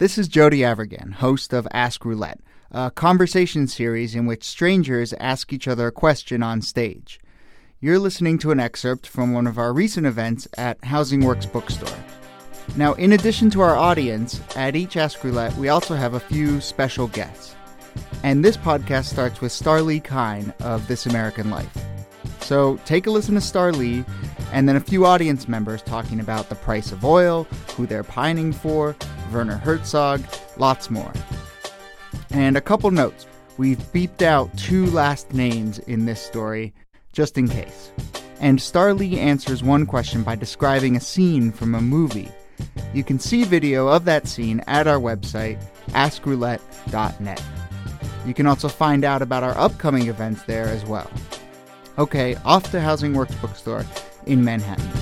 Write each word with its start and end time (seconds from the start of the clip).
This 0.00 0.16
is 0.16 0.28
Jody 0.28 0.60
Avirgan, 0.60 1.12
host 1.12 1.52
of 1.52 1.68
Ask 1.72 2.06
Roulette, 2.06 2.40
a 2.70 2.90
conversation 2.90 3.66
series 3.66 4.14
in 4.14 4.24
which 4.24 4.42
strangers 4.42 5.12
ask 5.20 5.52
each 5.52 5.68
other 5.68 5.88
a 5.88 5.92
question 5.92 6.42
on 6.42 6.62
stage. 6.62 7.20
You're 7.80 7.98
listening 7.98 8.38
to 8.38 8.50
an 8.50 8.60
excerpt 8.60 9.06
from 9.06 9.34
one 9.34 9.46
of 9.46 9.58
our 9.58 9.74
recent 9.74 10.06
events 10.06 10.48
at 10.56 10.82
Housing 10.86 11.22
Works 11.22 11.44
Bookstore. 11.44 11.98
Now, 12.78 12.94
in 12.94 13.12
addition 13.12 13.50
to 13.50 13.60
our 13.60 13.76
audience, 13.76 14.40
at 14.56 14.74
each 14.74 14.96
Ask 14.96 15.22
Roulette, 15.22 15.54
we 15.56 15.68
also 15.68 15.94
have 15.96 16.14
a 16.14 16.20
few 16.20 16.62
special 16.62 17.06
guests. 17.08 17.54
And 18.22 18.42
this 18.42 18.56
podcast 18.56 19.04
starts 19.04 19.42
with 19.42 19.52
Starlee 19.52 20.02
Kine 20.02 20.54
of 20.60 20.88
This 20.88 21.04
American 21.04 21.50
Life. 21.50 21.76
So 22.40 22.78
take 22.86 23.06
a 23.06 23.10
listen 23.10 23.34
to 23.34 23.40
Starlee 23.42 24.08
and 24.50 24.66
then 24.66 24.76
a 24.76 24.80
few 24.80 25.04
audience 25.04 25.46
members 25.46 25.82
talking 25.82 26.20
about 26.20 26.48
the 26.48 26.54
price 26.54 26.90
of 26.90 27.04
oil, 27.04 27.44
who 27.76 27.86
they're 27.86 28.02
pining 28.02 28.50
for, 28.50 28.96
Werner 29.32 29.56
Herzog, 29.56 30.22
lots 30.56 30.90
more. 30.90 31.12
And 32.30 32.56
a 32.56 32.60
couple 32.60 32.90
notes. 32.90 33.26
We've 33.56 33.78
beeped 33.92 34.22
out 34.22 34.56
two 34.56 34.86
last 34.86 35.34
names 35.34 35.78
in 35.80 36.06
this 36.06 36.22
story, 36.22 36.72
just 37.12 37.36
in 37.36 37.48
case. 37.48 37.92
And 38.40 38.58
Starlee 38.58 39.18
answers 39.18 39.62
one 39.62 39.84
question 39.84 40.22
by 40.22 40.34
describing 40.34 40.96
a 40.96 41.00
scene 41.00 41.52
from 41.52 41.74
a 41.74 41.80
movie. 41.80 42.30
You 42.94 43.04
can 43.04 43.18
see 43.18 43.44
video 43.44 43.88
of 43.88 44.04
that 44.06 44.26
scene 44.26 44.62
at 44.66 44.86
our 44.86 44.98
website, 44.98 45.62
askroulette.net. 45.88 47.42
You 48.26 48.34
can 48.34 48.46
also 48.46 48.68
find 48.68 49.04
out 49.04 49.22
about 49.22 49.42
our 49.42 49.56
upcoming 49.58 50.08
events 50.08 50.42
there 50.44 50.66
as 50.66 50.84
well. 50.84 51.10
Okay, 51.98 52.36
off 52.44 52.70
to 52.70 52.80
Housing 52.80 53.14
Works 53.14 53.34
Bookstore 53.36 53.84
in 54.26 54.44
Manhattan. 54.44 54.99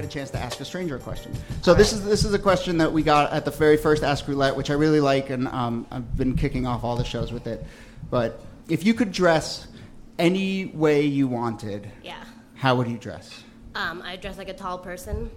Get 0.00 0.08
a 0.08 0.12
chance 0.12 0.30
to 0.30 0.38
ask 0.38 0.60
a 0.60 0.64
stranger 0.64 0.96
a 0.96 0.98
question. 1.00 1.32
So 1.62 1.74
this 1.74 1.92
is 1.92 2.04
this 2.04 2.24
is 2.24 2.32
a 2.32 2.38
question 2.38 2.78
that 2.78 2.92
we 2.92 3.02
got 3.02 3.32
at 3.32 3.44
the 3.44 3.50
very 3.50 3.76
first 3.76 4.04
Ask 4.04 4.28
Roulette, 4.28 4.56
which 4.56 4.70
I 4.70 4.74
really 4.74 5.00
like, 5.00 5.30
and 5.30 5.48
um, 5.48 5.86
I've 5.90 6.16
been 6.16 6.36
kicking 6.36 6.66
off 6.66 6.84
all 6.84 6.94
the 6.96 7.04
shows 7.04 7.32
with 7.32 7.46
it. 7.48 7.64
But 8.10 8.40
if 8.68 8.86
you 8.86 8.94
could 8.94 9.10
dress 9.10 9.66
any 10.18 10.66
way 10.66 11.02
you 11.02 11.26
wanted, 11.26 11.90
Yeah. 12.02 12.22
how 12.54 12.76
would 12.76 12.86
you 12.88 12.96
dress? 12.98 13.42
Um, 13.74 14.02
I 14.02 14.16
dress 14.16 14.38
like 14.38 14.48
a 14.48 14.54
tall 14.54 14.78
person. 14.78 15.30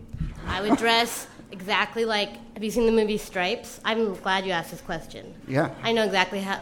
I 0.48 0.62
would 0.62 0.78
dress 0.78 1.26
exactly 1.52 2.06
like. 2.06 2.30
Have 2.54 2.64
you 2.64 2.70
seen 2.72 2.86
the 2.86 2.92
movie 2.92 3.18
Stripes? 3.18 3.80
I'm 3.84 4.14
glad 4.16 4.46
you 4.46 4.52
asked 4.52 4.70
this 4.72 4.82
question. 4.82 5.34
Yeah. 5.48 5.74
I 5.82 5.92
know 5.92 6.04
exactly 6.04 6.42
how 6.42 6.60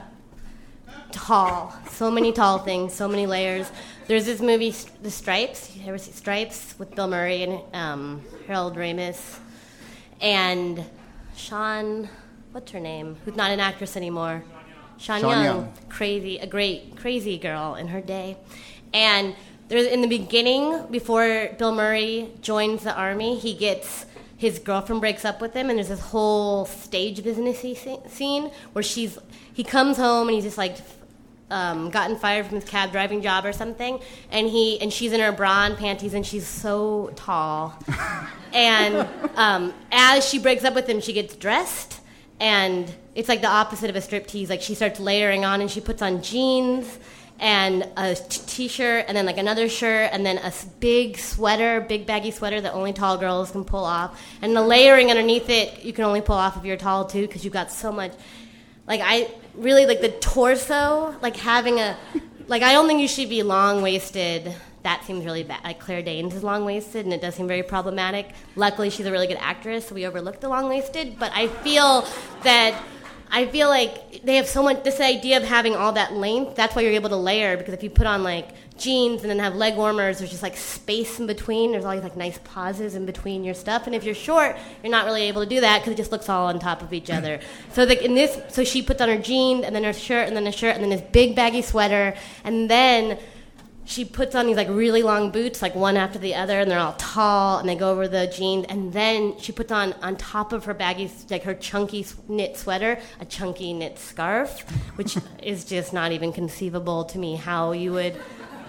tall. 1.11 1.73
So 1.89 2.09
many 2.09 2.31
tall 2.31 2.59
things, 2.59 2.93
so 2.93 3.09
many 3.09 3.25
layers. 3.25 3.69
There's 4.09 4.25
this 4.25 4.41
movie, 4.41 4.73
The 5.03 5.11
Stripes. 5.11 5.75
You 5.75 5.87
ever 5.87 5.99
see 5.99 6.11
Stripes 6.11 6.73
with 6.79 6.95
Bill 6.95 7.07
Murray 7.07 7.43
and 7.43 7.61
um, 7.75 8.23
Harold 8.47 8.75
Ramis 8.75 9.37
and 10.19 10.83
Sean? 11.35 12.09
What's 12.51 12.71
her 12.71 12.79
name? 12.79 13.17
Who's 13.23 13.35
not 13.35 13.51
an 13.51 13.59
actress 13.59 13.95
anymore? 13.95 14.43
Sean, 14.97 15.21
Sean 15.21 15.29
Young, 15.29 15.43
Young. 15.43 15.73
crazy, 15.89 16.39
a 16.39 16.47
great 16.47 16.95
crazy 16.95 17.37
girl 17.37 17.75
in 17.75 17.89
her 17.89 18.01
day, 18.01 18.35
and 18.95 19.35
there's 19.67 19.85
in 19.85 20.01
the 20.01 20.07
beginning 20.07 20.87
before 20.89 21.49
Bill 21.59 21.71
Murray 21.71 22.31
joins 22.41 22.81
the 22.81 22.95
army, 22.95 23.37
he 23.37 23.53
gets 23.53 24.07
his 24.35 24.57
girlfriend 24.57 25.01
breaks 25.01 25.23
up 25.23 25.39
with 25.39 25.53
him, 25.53 25.69
and 25.69 25.77
there's 25.77 25.89
this 25.89 25.99
whole 25.99 26.65
stage 26.65 27.21
businessy 27.21 28.09
scene 28.09 28.49
where 28.73 28.81
she's 28.81 29.19
he 29.53 29.63
comes 29.63 29.97
home 29.97 30.29
and 30.29 30.33
he's 30.33 30.45
just 30.45 30.57
like 30.57 30.77
um, 31.51 31.89
gotten 31.89 32.15
fired 32.15 32.45
from 32.45 32.55
his 32.55 32.65
cab 32.65 32.91
driving 32.91 33.21
job 33.21 33.45
or 33.45 33.53
something, 33.53 33.99
and 34.31 34.47
he 34.47 34.79
and 34.81 34.91
she's 34.91 35.13
in 35.13 35.19
her 35.19 35.31
bra 35.31 35.65
and 35.65 35.77
panties, 35.77 36.13
and 36.13 36.25
she's 36.25 36.47
so 36.47 37.11
tall, 37.15 37.77
and 38.53 39.07
um, 39.35 39.73
as 39.91 40.27
she 40.27 40.39
breaks 40.39 40.63
up 40.63 40.75
with 40.75 40.87
him, 40.87 41.01
she 41.01 41.13
gets 41.13 41.35
dressed, 41.35 41.99
and 42.39 42.93
it's 43.15 43.29
like 43.29 43.41
the 43.41 43.47
opposite 43.47 43.89
of 43.89 43.95
a 43.95 43.99
striptease. 43.99 44.49
Like 44.49 44.61
she 44.61 44.75
starts 44.75 44.99
layering 44.99 45.45
on, 45.45 45.61
and 45.61 45.69
she 45.69 45.81
puts 45.81 46.01
on 46.01 46.21
jeans 46.21 46.99
and 47.41 47.87
a 47.95 48.15
t-shirt 48.15 49.05
and 49.07 49.15
then 49.15 49.25
like 49.25 49.37
another 49.37 49.69
shirt, 49.69 50.09
and 50.11 50.25
then 50.25 50.37
a 50.39 50.51
big 50.79 51.17
sweater, 51.17 51.79
big 51.79 52.05
baggy 52.05 52.31
sweater 52.31 52.59
that 52.59 52.73
only 52.73 52.91
tall 52.91 53.17
girls 53.17 53.51
can 53.51 53.63
pull 53.63 53.85
off, 53.85 54.21
and 54.41 54.55
the 54.55 54.61
layering 54.61 55.09
underneath 55.09 55.49
it 55.49 55.83
you 55.83 55.93
can 55.93 56.03
only 56.03 56.21
pull 56.21 56.35
off 56.35 56.57
if 56.57 56.65
you're 56.65 56.77
tall 56.77 57.05
too, 57.05 57.25
because 57.25 57.43
you've 57.43 57.53
got 57.53 57.71
so 57.71 57.91
much 57.91 58.11
like 58.89 59.01
I 59.03 59.31
really 59.59 59.85
like 59.85 60.01
the 60.01 60.09
torso, 60.09 61.15
like 61.21 61.37
having 61.37 61.79
a 61.79 61.97
like 62.47 62.63
I 62.63 62.73
don't 62.73 62.87
think 62.87 63.01
you 63.01 63.07
should 63.07 63.29
be 63.29 63.43
long 63.43 63.81
waisted. 63.81 64.53
That 64.83 65.03
seems 65.03 65.25
really 65.25 65.43
bad. 65.43 65.63
Like 65.63 65.79
Claire 65.79 66.01
Danes 66.01 66.33
is 66.33 66.43
long 66.43 66.65
waisted, 66.65 67.05
and 67.05 67.13
it 67.13 67.21
does 67.21 67.35
seem 67.35 67.47
very 67.47 67.63
problematic. 67.63 68.29
Luckily, 68.55 68.89
she's 68.89 69.05
a 69.05 69.11
really 69.11 69.27
good 69.27 69.37
actress, 69.39 69.87
so 69.87 69.95
we 69.95 70.07
overlooked 70.07 70.41
the 70.41 70.49
long 70.49 70.69
waisted. 70.69 71.19
But 71.19 71.31
I 71.33 71.47
feel 71.47 72.07
that 72.43 72.81
I 73.31 73.45
feel 73.45 73.69
like 73.69 74.23
they 74.23 74.37
have 74.37 74.47
so 74.47 74.63
much 74.63 74.83
this 74.83 74.99
idea 74.99 75.37
of 75.37 75.43
having 75.43 75.75
all 75.75 75.91
that 75.93 76.13
length. 76.13 76.55
That's 76.55 76.75
why 76.75 76.81
you're 76.81 76.93
able 76.93 77.09
to 77.09 77.17
layer 77.17 77.57
because 77.57 77.73
if 77.73 77.83
you 77.83 77.89
put 77.89 78.07
on 78.07 78.23
like 78.23 78.49
jeans 78.79 79.21
and 79.21 79.29
then 79.29 79.39
have 79.39 79.55
leg 79.55 79.75
warmers, 79.75 80.19
there's 80.19 80.29
just 80.31 80.43
like 80.43 80.57
space 80.57 81.19
in 81.19 81.27
between. 81.27 81.71
There's 81.71 81.85
all 81.85 81.93
these 81.93 82.03
like 82.03 82.17
nice 82.17 82.39
pauses 82.43 82.95
in 82.95 83.05
between 83.05 83.43
your 83.43 83.53
stuff. 83.53 83.85
And 83.85 83.95
if 83.95 84.03
you're 84.03 84.15
short, 84.15 84.57
you're 84.83 84.91
not 84.91 85.05
really 85.05 85.23
able 85.23 85.43
to 85.43 85.49
do 85.49 85.61
that 85.61 85.79
because 85.79 85.93
it 85.93 85.97
just 85.97 86.11
looks 86.11 86.29
all 86.29 86.47
on 86.47 86.59
top 86.59 86.81
of 86.81 86.93
each 86.93 87.09
other. 87.09 87.39
So 87.73 87.83
like 87.83 88.01
in 88.01 88.15
this, 88.15 88.37
so 88.53 88.63
she 88.63 88.81
puts 88.81 88.99
on 88.99 89.09
her 89.09 89.17
jeans 89.17 89.63
and 89.63 89.75
then 89.75 89.83
her 89.83 89.93
shirt 89.93 90.27
and 90.27 90.35
then 90.35 90.47
a 90.47 90.51
shirt 90.51 90.75
and 90.75 90.83
then 90.83 90.89
this 90.89 91.01
big 91.01 91.35
baggy 91.35 91.61
sweater 91.61 92.15
and 92.43 92.69
then 92.69 93.17
she 93.89 94.05
puts 94.05 94.35
on 94.35 94.45
these 94.45 94.55
like 94.55 94.69
really 94.69 95.01
long 95.01 95.31
boots, 95.31 95.63
like 95.63 95.73
one 95.73 95.97
after 95.97 96.19
the 96.19 96.35
other, 96.35 96.59
and 96.59 96.69
they're 96.69 96.77
all 96.77 96.93
tall, 96.93 97.57
and 97.57 97.67
they 97.67 97.75
go 97.75 97.89
over 97.89 98.07
the 98.07 98.27
jeans. 98.27 98.67
And 98.69 98.93
then 98.93 99.39
she 99.39 99.51
puts 99.51 99.71
on 99.71 99.93
on 100.03 100.15
top 100.15 100.53
of 100.53 100.65
her 100.65 100.75
baggy, 100.75 101.09
like 101.31 101.41
her 101.41 101.55
chunky 101.55 102.05
knit 102.27 102.55
sweater, 102.55 102.99
a 103.19 103.25
chunky 103.25 103.73
knit 103.73 103.97
scarf, 103.97 104.61
which 104.95 105.17
is 105.43 105.65
just 105.65 105.91
not 105.91 106.11
even 106.11 106.31
conceivable 106.31 107.03
to 107.05 107.17
me 107.17 107.35
how 107.35 107.71
you 107.71 107.91
would 107.93 108.15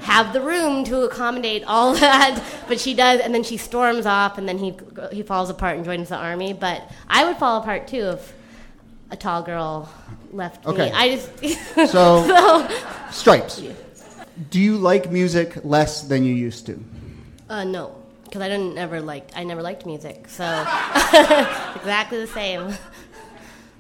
have 0.03 0.33
the 0.33 0.41
room 0.41 0.85
to 0.85 1.03
accommodate 1.03 1.65
all 1.65 1.95
that. 2.07 2.43
But 2.69 2.81
she 2.81 2.95
does, 2.95 3.21
and 3.21 3.35
then 3.35 3.43
she 3.43 3.57
storms 3.57 4.07
off, 4.07 4.39
and 4.39 4.49
then 4.49 4.59
he 4.59 4.75
he 5.13 5.23
falls 5.23 5.51
apart 5.51 5.77
and 5.77 5.85
joins 5.85 6.09
the 6.09 6.17
army. 6.17 6.53
But 6.53 6.91
I 7.09 7.25
would 7.25 7.37
fall 7.37 7.61
apart 7.61 7.87
too 7.89 8.11
if 8.17 8.33
a 9.11 9.17
tall 9.17 9.43
girl 9.43 9.89
left 10.33 10.65
Okay. 10.67 10.87
me. 10.87 10.93
I 10.93 11.17
just 11.17 11.31
So, 11.91 12.25
so 12.69 12.69
stripes. 13.11 13.63
Do 14.51 14.61
you 14.61 14.77
like 14.79 15.11
music 15.11 15.65
less 15.65 16.03
than 16.03 16.25
you 16.25 16.33
used 16.35 16.67
to? 16.67 16.83
Uh, 17.49 17.65
no, 17.65 17.95
because 18.25 18.41
I 18.41 18.49
didn't 18.49 18.79
ever 18.79 19.01
like 19.01 19.29
I 19.35 19.45
never 19.45 19.63
liked 19.63 19.85
music, 19.85 20.29
so 20.29 20.45
exactly 21.77 22.19
the 22.21 22.31
same. 22.33 22.73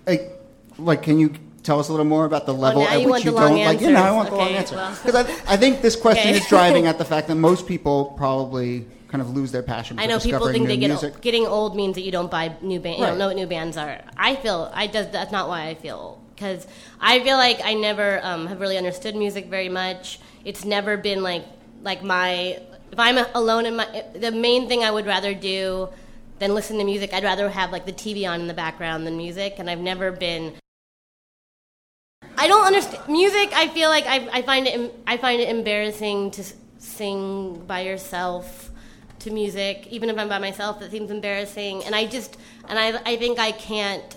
Like, 0.06 0.32
like, 0.78 1.02
can 1.02 1.18
you 1.18 1.32
tell 1.62 1.78
us 1.80 1.88
a 1.88 1.92
little 1.92 2.06
more 2.06 2.24
about 2.24 2.46
the 2.46 2.54
level 2.54 2.82
Oh, 2.82 2.86
at 2.88 3.00
you 3.00 3.08
which 3.10 3.24
you 3.24 3.32
don't 3.32 3.64
like? 3.64 3.80
Yeah, 3.80 3.90
no, 3.90 4.02
I 4.02 4.12
want 4.12 4.30
the 4.30 4.36
long 4.36 4.48
Okay, 4.48 4.56
answer 4.58 4.76
well. 4.76 4.90
because 5.04 5.14
I, 5.14 5.52
I 5.54 5.56
think 5.56 5.82
this 5.82 5.96
question 5.96 6.28
Okay. 6.30 6.38
is 6.38 6.46
driving 6.46 6.86
at 6.86 6.98
the 7.02 7.04
fact 7.04 7.28
that 7.28 7.34
most 7.36 7.66
people 7.66 8.14
probably 8.16 8.86
kind 9.08 9.20
of 9.20 9.30
lose 9.30 9.50
their 9.52 9.62
passion. 9.62 9.96
For 9.96 10.02
I 10.04 10.06
know 10.06 10.18
people 10.20 10.48
think 10.48 10.68
they 10.68 10.76
get 10.76 10.88
music. 10.88 11.20
getting 11.20 11.46
old 11.46 11.74
means 11.74 11.96
that 11.96 12.02
you 12.02 12.12
don't 12.12 12.30
buy 12.30 12.54
new 12.62 12.78
bands. 12.80 12.98
You 12.98 13.04
Right. 13.04 13.10
don't 13.10 13.18
know 13.18 13.26
what 13.26 13.36
new 13.36 13.46
bands 13.46 13.76
are. 13.76 14.00
I 14.16 14.36
feel 14.36 14.70
I 14.72 14.86
does 14.86 15.08
that's 15.10 15.32
not 15.32 15.48
why 15.48 15.66
I 15.66 15.74
feel 15.74 16.20
because 16.34 16.66
I 17.00 17.20
feel 17.20 17.36
like 17.36 17.60
I 17.64 17.74
never 17.74 18.20
um, 18.22 18.46
have 18.46 18.60
really 18.60 18.78
understood 18.78 19.14
music 19.16 19.46
very 19.46 19.68
much. 19.68 20.20
It's 20.44 20.64
never 20.64 20.96
been 20.96 21.22
like 21.22 21.44
like 21.82 22.02
my 22.02 22.60
if 22.92 22.98
I'm 22.98 23.18
alone 23.34 23.66
in 23.66 23.76
my 23.76 24.04
the 24.14 24.30
main 24.30 24.68
thing 24.68 24.84
I 24.84 24.90
would 24.90 25.06
rather 25.06 25.34
do 25.34 25.88
than 26.38 26.54
listen 26.54 26.78
to 26.78 26.84
music. 26.84 27.12
I'd 27.12 27.24
rather 27.24 27.48
have 27.50 27.72
like 27.72 27.84
the 27.86 27.92
TV 27.92 28.28
on 28.30 28.40
in 28.40 28.46
the 28.46 28.54
background 28.54 29.06
than 29.06 29.16
music, 29.16 29.56
and 29.58 29.68
I've 29.68 29.80
never 29.80 30.12
been. 30.12 30.54
I 32.40 32.48
don't 32.48 32.66
understand 32.66 33.06
music. 33.06 33.50
I 33.54 33.68
feel 33.68 33.90
like 33.90 34.06
I, 34.06 34.26
I 34.32 34.42
find 34.42 34.66
it 34.66 34.94
I 35.06 35.18
find 35.18 35.42
it 35.42 35.50
embarrassing 35.50 36.30
to 36.32 36.44
sing 36.78 37.62
by 37.66 37.80
yourself 37.82 38.70
to 39.20 39.30
music, 39.30 39.86
even 39.90 40.08
if 40.08 40.18
I'm 40.18 40.30
by 40.30 40.38
myself. 40.38 40.80
It 40.80 40.90
seems 40.90 41.10
embarrassing, 41.10 41.84
and 41.84 41.94
I 41.94 42.06
just 42.06 42.38
and 42.66 42.78
I 42.78 42.98
I 43.04 43.16
think 43.18 43.38
I 43.38 43.52
can't. 43.52 44.16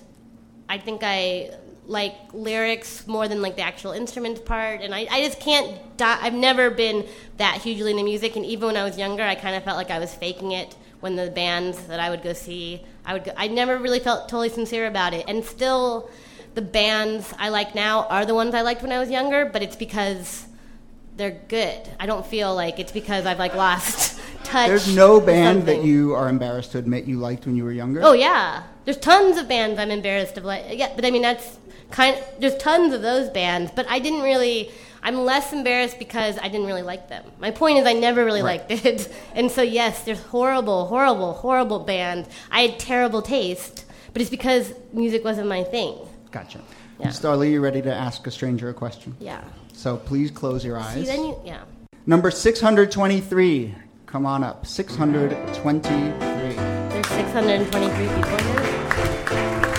I 0.70 0.78
think 0.78 1.02
I 1.04 1.52
like 1.86 2.16
lyrics 2.32 3.06
more 3.08 3.28
than 3.28 3.42
like 3.42 3.58
the 3.58 3.62
actual 3.62 3.92
instrument 3.92 4.46
part, 4.46 4.80
and 4.80 4.96
I, 4.96 5.06
I 5.12 5.22
just 5.26 5.42
can't. 5.42 5.78
Di- 5.98 6.20
I've 6.22 6.34
never 6.34 6.70
been 6.70 7.06
that 7.38 7.62
hugely 7.62 7.92
into 7.92 8.06
music, 8.06 8.38
and 8.38 8.46
even 8.46 8.68
when 8.68 8.78
I 8.78 8.86
was 8.86 8.98
younger, 8.98 9.24
I 9.24 9.36
kind 9.36 9.54
of 9.58 9.66
felt 9.66 9.76
like 9.76 9.92
I 9.92 10.00
was 10.00 10.14
faking 10.14 10.54
it 10.54 10.78
when 11.02 11.18
the 11.18 11.30
bands 11.30 11.88
that 11.88 12.00
I 12.00 12.10
would 12.10 12.24
go 12.24 12.32
see, 12.32 12.86
I 13.06 13.12
would. 13.12 13.26
Go, 13.26 13.34
I 13.36 13.50
never 13.50 13.78
really 13.78 14.00
felt 14.00 14.30
totally 14.30 14.48
sincere 14.48 14.88
about 14.88 15.14
it, 15.14 15.26
and 15.28 15.44
still, 15.44 16.10
the 16.56 16.62
bands 16.62 17.34
I 17.40 17.50
like 17.50 17.76
now 17.76 18.06
are 18.08 18.26
the 18.26 18.36
ones 18.36 18.54
I 18.54 18.62
liked 18.62 18.82
when 18.82 18.92
I 18.92 19.00
was 19.00 19.10
younger, 19.10 19.46
but 19.46 19.62
it's 19.62 19.76
because 19.76 20.46
they're 21.16 21.40
good. 21.48 21.82
I 22.00 22.06
don't 22.06 22.26
feel 22.26 22.54
like 22.56 22.80
it's 22.80 22.92
because 22.92 23.26
I've 23.26 23.40
like 23.40 23.56
lost 23.56 24.20
touch. 24.44 24.68
There's 24.68 24.96
no 24.96 25.20
band 25.20 25.66
that 25.68 25.84
you 25.84 26.14
are 26.16 26.30
embarrassed 26.30 26.72
to 26.74 26.78
admit 26.80 27.06
you 27.06 27.18
liked 27.20 27.46
when 27.46 27.56
you 27.56 27.64
were 27.64 27.72
younger. 27.72 28.02
Oh 28.04 28.14
yeah, 28.14 28.64
there's 28.86 28.98
tons 28.98 29.38
of 29.38 29.48
bands 29.48 29.80
I'm 29.80 29.92
embarrassed 29.92 30.38
of. 30.38 30.46
Like, 30.46 30.66
yeah, 30.72 30.92
but 30.96 31.06
I 31.06 31.12
mean 31.12 31.22
that's 31.22 31.58
kind. 31.92 32.18
Of, 32.18 32.24
there's 32.40 32.58
tons 32.58 32.94
of 32.94 33.02
those 33.02 33.30
bands, 33.30 33.72
but 33.76 33.86
I 33.90 34.00
didn't 34.00 34.22
really. 34.22 34.72
I'm 35.06 35.18
less 35.26 35.52
embarrassed 35.52 36.00
because 36.00 36.38
I 36.38 36.48
didn't 36.48 36.66
really 36.66 36.82
like 36.82 37.10
them. 37.10 37.26
My 37.38 37.52
point 37.52 37.78
is, 37.78 37.86
I 37.86 37.92
never 37.92 38.24
really 38.24 38.42
Right. 38.42 38.62
liked 38.70 38.86
it. 38.86 39.14
And 39.36 39.52
so, 39.52 39.62
yes, 39.62 40.04
there's 40.06 40.22
horrible, 40.22 40.86
horrible, 40.86 41.34
horrible 41.34 41.80
bands. 41.80 42.30
I 42.50 42.62
had 42.62 42.80
terrible 42.80 43.22
taste, 43.22 43.84
but 44.14 44.22
it's 44.22 44.32
because 44.32 44.74
music 44.94 45.26
wasn't 45.26 45.50
my 45.50 45.64
thing. 45.66 45.98
Gotcha. 46.34 46.60
Yeah. 47.00 47.10
Starlee, 47.10 47.52
you 47.52 47.62
ready 47.62 47.84
to 47.84 47.94
ask 47.94 48.26
a 48.26 48.32
stranger 48.32 48.68
a 48.70 48.74
question? 48.74 49.16
Yeah. 49.20 49.44
So 49.72 49.98
please 49.98 50.32
close 50.32 50.66
your 50.66 50.78
eyes. 50.78 50.96
See, 50.96 51.06
then 51.06 51.20
you, 51.20 51.40
yeah. 51.46 51.62
Number 52.08 52.32
623. 52.32 53.76
Come 54.08 54.26
on 54.26 54.44
up. 54.44 54.66
623. 54.66 55.30
There's 56.18 57.08
623 57.08 58.08
people 58.08 58.38
here. 58.38 59.74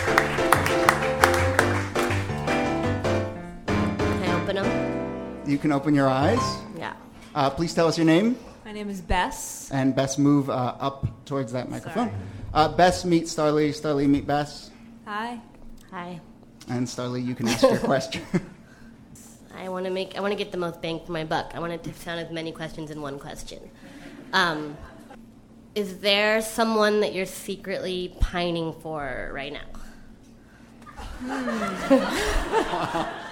Can 3.66 4.22
I 4.22 4.42
open 4.42 4.56
them? 4.56 5.42
You 5.50 5.58
can 5.58 5.72
open 5.72 5.92
your 5.94 6.08
eyes. 6.08 6.38
Yeah. 6.78 6.94
Uh, 7.34 7.50
please 7.50 7.74
tell 7.74 7.88
us 7.88 7.98
your 7.98 8.06
name 8.06 8.36
My 8.64 8.70
name 8.72 8.88
is 8.88 9.00
Bess. 9.00 9.70
and 9.72 9.94
Bess 9.94 10.18
move 10.18 10.48
uh, 10.50 10.76
up 10.78 11.24
towards 11.24 11.50
that 11.52 11.68
microphone. 11.68 12.12
Uh, 12.52 12.68
Bess 12.68 13.04
meet 13.04 13.24
Starlee. 13.24 13.70
Starlee 13.70 14.08
meet 14.08 14.24
Bess. 14.26 14.70
Hi. 15.04 15.40
Hi. 15.90 16.20
And 16.68 16.86
Starlee, 16.86 17.24
you 17.24 17.34
can 17.34 17.48
ask 17.48 17.62
your 17.62 17.78
question. 17.92 18.22
I 19.56 19.68
want 19.68 19.84
to 19.84 19.90
make. 19.90 20.16
I 20.16 20.20
want 20.20 20.32
to 20.32 20.36
get 20.36 20.50
the 20.50 20.58
most 20.58 20.80
bang 20.82 21.00
for 21.04 21.12
my 21.12 21.24
buck. 21.24 21.52
I 21.54 21.60
want 21.60 21.72
it 21.72 21.84
to 21.84 21.94
sound 21.94 22.20
as 22.20 22.30
many 22.32 22.52
questions 22.52 22.90
in 22.90 23.00
one 23.00 23.18
question. 23.18 23.70
Um, 24.32 24.76
is 25.74 25.98
there 25.98 26.40
someone 26.40 27.00
that 27.00 27.12
you're 27.14 27.26
secretly 27.26 28.14
pining 28.20 28.72
for 28.72 29.30
right 29.32 29.52
now? 29.52 29.60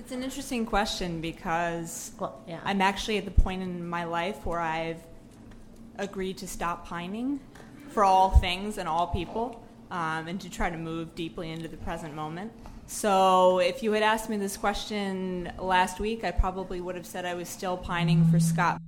It's 0.00 0.12
an 0.12 0.22
interesting 0.22 0.64
question 0.64 1.20
because 1.20 2.12
Well, 2.18 2.42
yeah. 2.48 2.60
I'm 2.64 2.80
actually 2.80 3.18
at 3.18 3.26
the 3.26 3.30
point 3.30 3.62
in 3.62 3.86
my 3.86 4.04
life 4.04 4.46
where 4.46 4.58
I've 4.58 5.00
agreed 5.98 6.38
to 6.38 6.48
stop 6.48 6.86
pining 6.86 7.38
for 7.90 8.02
all 8.02 8.30
things 8.38 8.78
and 8.78 8.88
all 8.88 9.08
people 9.08 9.62
um, 9.90 10.28
and 10.28 10.40
to 10.40 10.50
try 10.50 10.70
to 10.70 10.78
move 10.78 11.14
deeply 11.14 11.50
into 11.50 11.68
the 11.68 11.76
present 11.78 12.14
moment. 12.14 12.52
So, 12.86 13.60
if 13.60 13.82
you 13.82 13.92
had 13.92 14.02
asked 14.02 14.28
me 14.28 14.36
this 14.36 14.56
question 14.56 15.52
last 15.58 16.00
week, 16.00 16.24
I 16.24 16.32
probably 16.32 16.80
would 16.80 16.96
have 16.96 17.06
said 17.06 17.24
I 17.24 17.34
was 17.34 17.48
still 17.48 17.76
pining 17.76 18.24
for 18.24 18.40
Scott 18.40 18.80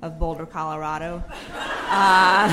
of 0.00 0.18
Boulder, 0.18 0.46
Colorado. 0.46 1.22
Uh, 1.52 2.48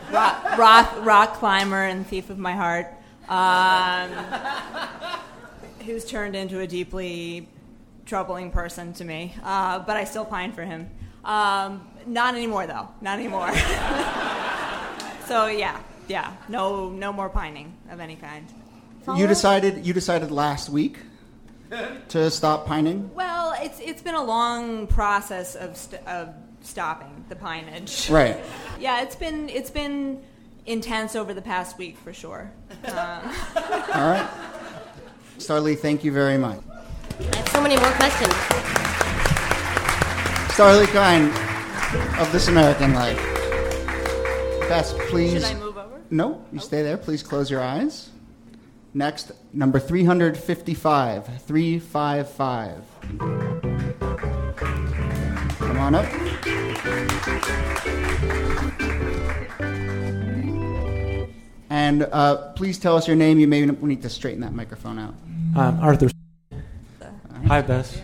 rock, 0.10 0.58
rock, 0.58 1.04
rock 1.04 1.34
climber 1.34 1.84
and 1.84 2.06
thief 2.06 2.30
of 2.30 2.38
my 2.38 2.52
heart. 2.52 2.86
Um, 3.28 4.10
who's 5.84 6.04
turned 6.04 6.36
into 6.36 6.60
a 6.60 6.66
deeply 6.66 7.48
troubling 8.04 8.50
person 8.50 8.92
to 8.94 9.04
me. 9.04 9.34
Uh, 9.42 9.78
but 9.78 9.96
I 9.96 10.04
still 10.04 10.24
pine 10.24 10.52
for 10.52 10.62
him. 10.62 10.90
Um, 11.24 11.86
not 12.06 12.34
anymore, 12.34 12.66
though. 12.66 12.88
Not 13.00 13.18
anymore. 13.18 13.48
so 15.26 15.46
yeah, 15.46 15.80
yeah. 16.08 16.34
No, 16.48 16.88
no 16.90 17.12
more 17.12 17.28
pining 17.28 17.74
of 17.90 18.00
any 18.00 18.16
kind. 18.16 18.46
you 19.16 19.26
decided. 19.26 19.86
You 19.86 19.92
decided 19.94 20.30
last 20.30 20.68
week 20.68 20.98
to 22.08 22.30
stop 22.30 22.66
pining. 22.66 23.10
Well, 23.14 23.54
it's 23.60 23.78
it's 23.80 24.02
been 24.02 24.14
a 24.14 24.24
long 24.24 24.86
process 24.86 25.54
of 25.54 25.76
st- 25.76 26.06
of 26.06 26.34
stopping 26.62 27.24
the 27.28 27.36
pineage. 27.36 28.10
Right. 28.10 28.38
Yeah, 28.80 29.02
it's 29.02 29.16
been 29.16 29.48
it's 29.48 29.70
been 29.70 30.22
intense 30.64 31.16
over 31.16 31.34
the 31.34 31.42
past 31.42 31.78
week 31.78 31.96
for 31.98 32.12
sure. 32.12 32.50
Um, 32.84 32.94
All 32.94 34.08
right. 34.08 34.28
Starlee, 35.38 35.76
thank 35.76 36.04
you 36.04 36.12
very 36.12 36.38
much. 36.38 36.60
I 37.32 37.36
have 37.38 37.48
so 37.48 37.60
many 37.60 37.76
more 37.76 37.90
questions. 37.92 38.32
Starlee 40.54 40.86
Kine 40.92 41.30
of 42.20 42.30
This 42.32 42.46
American 42.48 42.92
Life. 42.94 43.16
Bess, 44.68 44.94
please. 45.10 45.42
Should 46.10 46.20
I 46.20 46.24
move 46.24 46.32
over? 46.32 46.40
No, 46.40 46.44
you 46.52 46.58
stay 46.60 46.82
there. 46.82 46.96
Please 46.96 47.22
close 47.22 47.50
your 47.50 47.62
eyes. 47.62 48.10
Next, 48.94 49.32
number 49.52 49.78
355. 49.78 51.42
355. 51.42 52.84
Come 55.58 55.78
on 55.78 55.94
up. 55.94 56.06
And 61.70 62.02
uh, 62.04 62.52
please 62.52 62.78
tell 62.78 62.96
us 62.96 63.06
your 63.06 63.16
name. 63.16 63.38
You 63.38 63.46
may 63.46 63.64
need 63.66 64.02
to 64.02 64.10
straighten 64.10 64.40
that 64.40 64.52
microphone 64.54 64.98
out. 64.98 65.14
Um, 65.56 65.78
Arthur. 65.80 66.10
Hi, 67.46 67.62
Bess. 67.62 68.02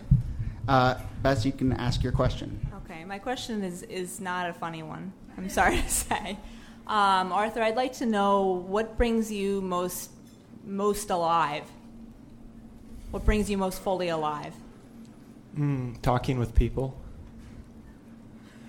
Uh, 0.69 0.95
Bess, 1.23 1.45
you 1.45 1.53
can 1.53 1.73
ask 1.73 2.03
your 2.03 2.13
question. 2.13 2.67
Okay, 2.85 3.05
my 3.05 3.19
question 3.19 3.65
is 3.65 3.83
is 3.83 4.21
not 4.21 4.49
a 4.49 4.53
funny 4.53 4.83
one. 4.83 5.13
I'm 5.37 5.49
sorry 5.49 5.77
to 5.81 5.89
say, 5.89 6.39
um, 6.87 7.33
Arthur. 7.33 7.63
I'd 7.63 7.77
like 7.77 7.95
to 7.95 8.07
know 8.07 8.65
what 8.67 8.97
brings 8.97 9.31
you 9.33 9.61
most 9.61 10.11
most 10.67 11.11
alive. 11.11 11.65
What 13.11 13.25
brings 13.25 13.49
you 13.51 13.57
most 13.59 13.81
fully 13.83 14.09
alive? 14.09 14.55
Mm, 15.59 16.01
talking 16.03 16.39
with 16.39 16.55
people, 16.55 16.97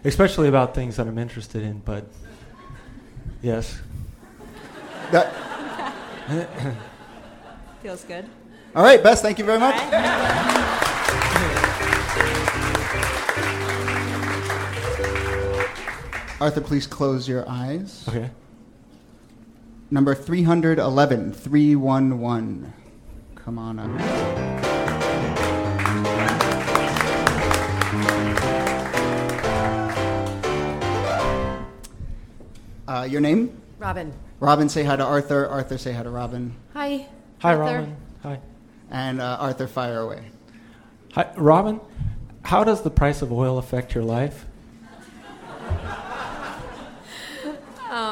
especially 0.04 0.48
about 0.48 0.76
things 0.76 0.98
that 0.98 1.08
I'm 1.08 1.18
interested 1.18 1.64
in. 1.64 1.80
But 1.80 2.06
yes, 3.42 3.80
That- 5.12 5.34
Feels 7.82 8.04
good. 8.04 8.26
all 8.76 8.84
right, 8.84 9.02
Bess, 9.04 9.22
thank 9.22 9.38
you 9.40 9.46
very 9.46 9.60
much. 9.60 9.76
Arthur, 16.42 16.62
please 16.62 16.86
close 16.86 17.28
your 17.30 17.48
eyes. 17.48 18.04
okay. 18.08 18.30
Number 19.90 20.14
311, 20.14 21.32
311. 21.34 22.74
Come 23.36 23.60
on 23.60 23.80
up. 23.80 25.06
Uh, 32.88 33.04
your 33.10 33.22
name? 33.22 33.62
Robin. 33.80 34.14
Robin, 34.40 34.68
say 34.70 34.84
hi 34.84 34.96
to 34.96 35.04
Arthur. 35.04 35.48
Arthur, 35.48 35.78
say 35.78 35.94
hi 35.94 36.04
to 36.04 36.10
Robin. 36.10 36.56
Hi. 36.74 37.08
Hi, 37.40 37.56
Arthur. 37.56 37.62
Robin. 37.64 37.98
Hi. 38.24 38.40
And 38.92 39.22
uh, 39.22 39.38
Arthur, 39.40 39.68
fire 39.68 40.00
away. 40.02 40.30
Hi, 41.14 41.32
Robin. 41.38 41.80
How 42.44 42.64
does 42.64 42.82
the 42.84 42.92
price 42.92 43.22
of 43.22 43.32
oil 43.32 43.58
affect 43.58 43.96
your 43.96 44.04
life? 44.04 44.46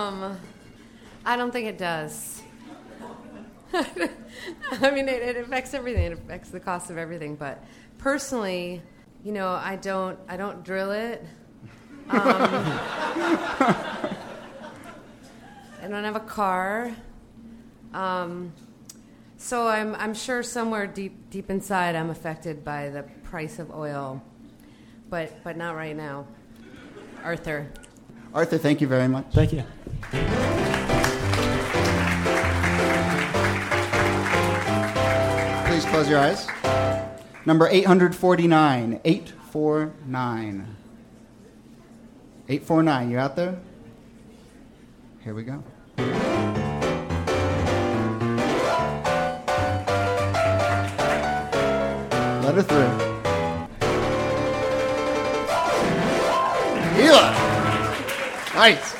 Um, 0.04 0.38
I 1.26 1.38
don't 1.38 1.52
think 1.52 1.68
it 1.68 1.78
does. 1.78 2.42
I 3.74 4.92
mean, 4.92 5.08
it, 5.08 5.22
it 5.22 5.38
affects 5.38 5.74
everything. 5.74 6.04
It 6.04 6.12
affects 6.12 6.50
the 6.50 6.60
cost 6.60 6.90
of 6.90 6.98
everything. 6.98 7.36
But 7.36 7.64
personally, 8.00 8.82
you 9.24 9.32
know, 9.32 9.48
I 9.48 9.78
don't. 9.78 10.20
I 10.28 10.36
don't 10.36 10.66
drill 10.66 10.92
it. 10.92 11.26
Um, 12.10 12.20
I 15.82 15.88
don't 15.88 16.04
have 16.04 16.18
a 16.18 16.20
car. 16.20 16.94
Um, 17.94 18.52
so 19.38 19.70
I'm. 19.70 19.96
I'm 19.96 20.14
sure 20.14 20.44
somewhere 20.44 20.86
deep, 20.86 21.30
deep 21.30 21.50
inside, 21.50 21.96
I'm 21.96 22.10
affected 22.10 22.66
by 22.66 22.90
the 22.90 23.04
price 23.24 23.58
of 23.58 23.72
oil. 23.72 24.22
But, 25.10 25.42
but 25.46 25.56
not 25.56 25.78
right 25.78 25.96
now. 25.96 26.28
Arthur. 27.24 27.72
Arthur, 28.34 28.58
thank 28.58 28.82
you 28.82 28.88
very 28.88 29.08
much. 29.08 29.26
Thank 29.32 29.54
you. 29.54 29.64
Please 35.68 35.86
close 35.86 36.10
your 36.10 36.20
eyes. 36.20 36.48
Number 37.46 37.68
849. 37.68 39.02
849. 39.04 40.76
849. 42.50 43.12
You 43.12 43.18
out 43.20 43.36
there? 43.36 43.60
Here 45.24 45.34
we 45.34 45.44
go. 45.44 45.64
Letter 52.42 52.64
three. 52.64 53.14
Eli! 57.04 57.43
Nice. 58.54 58.96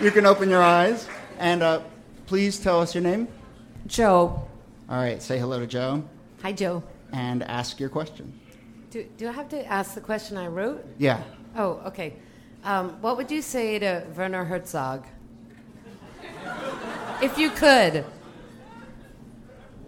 You 0.00 0.10
can 0.10 0.26
open 0.26 0.48
your 0.48 0.62
eyes. 0.62 1.08
And 1.38 1.62
uh, 1.62 1.82
please 2.26 2.58
tell 2.58 2.80
us 2.80 2.94
your 2.94 3.02
name. 3.02 3.28
Joe. 3.86 4.46
All 4.88 4.96
right, 4.96 5.20
say 5.22 5.38
hello 5.38 5.58
to 5.58 5.66
Joe 5.66 6.04
Hi, 6.42 6.52
Joe. 6.52 6.82
and 7.12 7.42
ask 7.42 7.80
your 7.80 7.88
question. 7.88 8.32
Do, 8.90 9.04
do 9.16 9.28
I 9.28 9.32
have 9.32 9.48
to 9.50 9.64
ask 9.66 9.94
the 9.94 10.00
question 10.00 10.36
I 10.36 10.46
wrote? 10.46 10.84
Yeah. 10.98 11.22
Oh, 11.56 11.82
okay. 11.86 12.14
Um, 12.64 13.00
what 13.00 13.16
would 13.16 13.30
you 13.30 13.42
say 13.42 13.78
to 13.78 14.06
Werner 14.16 14.44
Herzog? 14.44 15.06
if 17.22 17.36
you 17.38 17.50
could. 17.50 18.04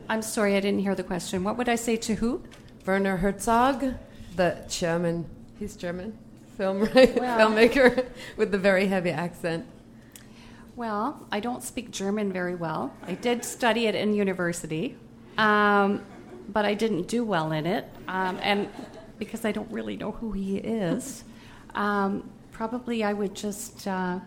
I'm 0.08 0.22
sorry, 0.22 0.56
I 0.56 0.60
didn't 0.60 0.80
hear 0.80 0.94
the 0.94 1.02
question. 1.04 1.44
What 1.44 1.56
would 1.58 1.68
I 1.68 1.74
say 1.76 1.96
to 1.96 2.14
who? 2.16 2.42
Werner 2.86 3.16
Herzog, 3.18 3.94
the 4.36 4.64
German, 4.68 5.26
he's 5.58 5.76
German, 5.76 6.16
film 6.58 6.80
right? 6.94 7.14
filmmaker 7.14 8.06
with 8.36 8.50
the 8.50 8.58
very 8.58 8.88
heavy 8.88 9.10
accent. 9.10 9.64
Well, 10.76 11.26
I 11.32 11.40
don't 11.40 11.62
speak 11.62 11.90
German 11.90 12.32
very 12.32 12.54
well. 12.54 12.92
I 13.06 13.14
did 13.14 13.44
study 13.44 13.86
it 13.86 13.94
in 13.94 14.12
university, 14.12 14.96
um, 15.38 16.04
but 16.48 16.64
I 16.64 16.74
didn't 16.74 17.08
do 17.08 17.24
well 17.24 17.52
in 17.52 17.64
it. 17.64 17.86
Um, 18.06 18.38
and 18.42 18.68
because 19.18 19.44
I 19.44 19.52
don't 19.52 19.70
really 19.72 19.96
know 19.96 20.12
who 20.12 20.32
he 20.32 20.58
is, 20.58 21.24
um, 21.74 22.28
probably 22.52 23.02
I 23.02 23.12
would 23.12 23.34
just 23.34 23.86
uh, 23.86 24.20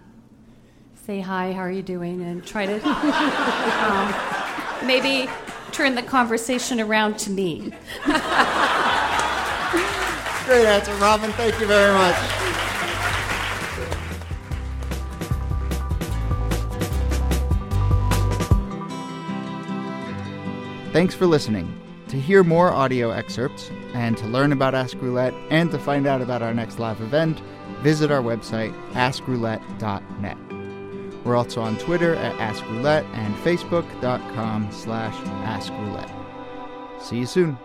say 1.05 1.19
hi, 1.19 1.51
how 1.51 1.61
are 1.61 1.71
you 1.71 1.83
doing, 1.83 2.23
and 2.23 2.45
try 2.45 2.65
to 2.65 2.75
um, 4.81 4.87
maybe 4.87 5.29
turn 5.71 5.95
the 5.95 6.03
conversation 6.03 6.79
around 6.79 7.17
to 7.19 7.29
me. 7.29 7.73
Great 10.51 10.65
answer, 10.65 10.93
Robin. 10.95 11.31
Thank 11.31 11.57
you 11.61 11.65
very 11.65 11.93
much. 11.93 12.13
Thanks 20.91 21.15
for 21.15 21.25
listening. 21.25 21.73
To 22.09 22.19
hear 22.19 22.43
more 22.43 22.69
audio 22.69 23.11
excerpts, 23.11 23.71
and 23.93 24.17
to 24.17 24.25
learn 24.25 24.51
about 24.51 24.75
Ask 24.75 24.97
Roulette, 25.01 25.33
and 25.49 25.71
to 25.71 25.79
find 25.79 26.05
out 26.05 26.21
about 26.21 26.41
our 26.41 26.53
next 26.53 26.79
live 26.79 26.99
event, 26.99 27.39
visit 27.81 28.11
our 28.11 28.21
website, 28.21 28.73
askroulette.net. 28.91 30.37
We're 31.23 31.37
also 31.37 31.61
on 31.61 31.77
Twitter 31.77 32.15
at 32.15 32.35
AskRoulette 32.39 33.05
and 33.13 33.33
Facebook.com 33.35 34.69
slash 34.73 35.15
AskRoulette. 35.45 36.11
See 37.01 37.19
you 37.19 37.25
soon. 37.25 37.57